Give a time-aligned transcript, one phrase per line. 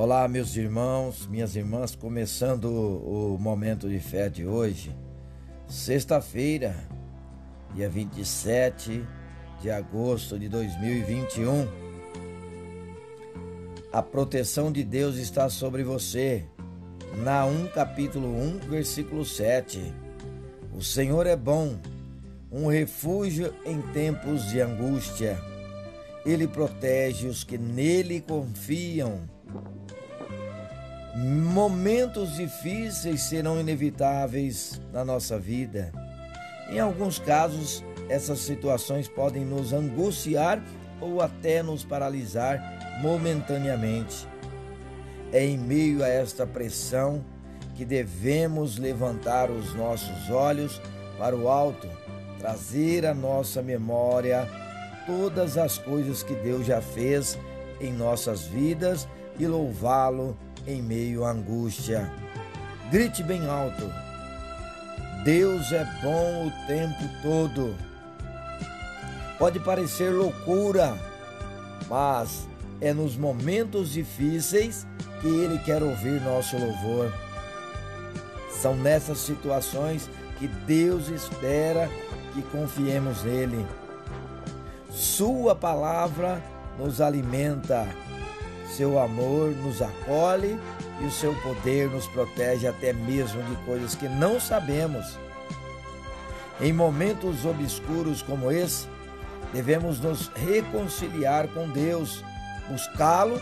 [0.00, 4.96] Olá, meus irmãos, minhas irmãs, começando o momento de fé de hoje,
[5.66, 6.72] sexta-feira,
[7.74, 9.04] dia 27
[9.60, 11.66] de agosto de 2021.
[13.92, 16.44] A proteção de Deus está sobre você.
[17.16, 19.92] Naum capítulo 1, versículo 7.
[20.72, 21.76] O Senhor é bom,
[22.52, 25.57] um refúgio em tempos de angústia.
[26.28, 29.22] Ele protege os que nele confiam.
[31.16, 35.90] Momentos difíceis serão inevitáveis na nossa vida.
[36.68, 40.62] Em alguns casos, essas situações podem nos angustiar
[41.00, 44.28] ou até nos paralisar momentaneamente.
[45.32, 47.24] É em meio a esta pressão
[47.74, 50.78] que devemos levantar os nossos olhos
[51.16, 51.88] para o alto,
[52.38, 54.46] trazer à nossa memória
[55.08, 57.38] todas as coisas que Deus já fez
[57.80, 59.08] em nossas vidas
[59.38, 60.36] e louvá-lo
[60.66, 62.12] em meio à angústia.
[62.92, 63.90] Grite bem alto:
[65.24, 67.74] Deus é bom o tempo todo.
[69.38, 70.94] Pode parecer loucura,
[71.88, 72.46] mas
[72.80, 74.86] é nos momentos difíceis
[75.22, 77.10] que Ele quer ouvir nosso louvor.
[78.50, 81.88] São nessas situações que Deus espera
[82.34, 83.64] que confiemos nele.
[84.98, 86.42] Sua palavra
[86.78, 87.86] nos alimenta
[88.68, 90.58] seu amor nos acolhe
[91.00, 95.18] e o seu poder nos protege até mesmo de coisas que não sabemos.
[96.60, 98.86] Em momentos obscuros como esse,
[99.52, 102.22] devemos nos reconciliar com Deus,
[102.68, 103.40] buscá-lo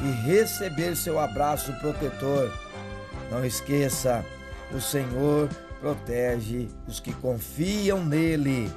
[0.00, 2.52] e receber seu abraço protetor.
[3.30, 4.24] Não esqueça,
[4.72, 5.48] o Senhor
[5.80, 8.70] protege os que confiam nele.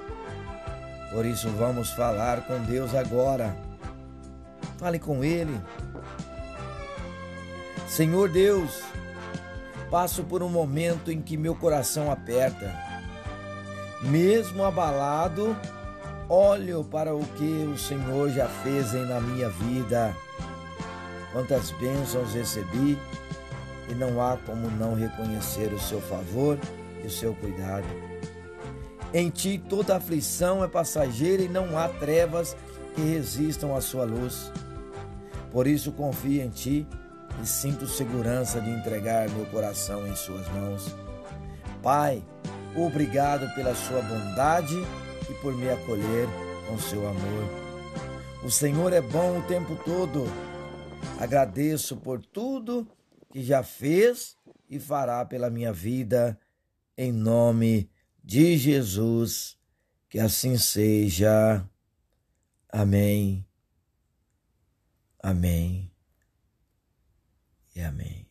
[1.12, 3.56] Por isso, vamos falar com Deus agora.
[4.78, 5.60] Fale com Ele.
[7.88, 8.82] Senhor Deus,
[9.90, 12.76] passo por um momento em que meu coração aperta.
[14.02, 15.58] Mesmo abalado,
[16.30, 20.16] olho para o que o Senhor já fez na minha vida.
[21.32, 22.98] Quantas bênçãos recebi
[23.90, 26.60] e não há como não reconhecer o seu favor
[27.04, 27.88] e o seu cuidado.
[29.14, 32.56] Em ti toda aflição é passageira e não há trevas
[32.96, 34.52] que resistam à sua luz.
[35.52, 36.88] Por isso confio em Ti
[37.42, 40.96] e sinto segurança de entregar meu coração em Suas mãos.
[41.82, 42.24] Pai,
[42.76, 44.76] obrigado pela Sua bondade
[45.30, 46.28] e por me acolher
[46.68, 47.50] com Seu amor.
[48.44, 50.26] O Senhor é bom o tempo todo.
[51.20, 52.88] Agradeço por tudo
[53.32, 54.36] que já fez
[54.70, 56.38] e fará pela minha vida,
[56.98, 57.97] em nome de
[58.58, 59.58] Jesus.
[60.10, 61.68] Que assim seja.
[62.70, 63.46] Amém.
[65.22, 65.92] Amém
[67.78, 68.27] e amém.